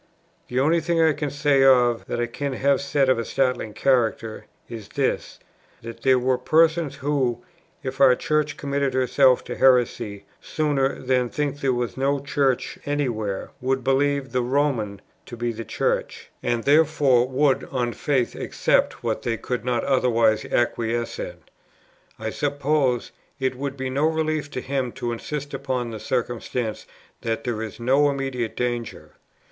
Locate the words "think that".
11.29-11.61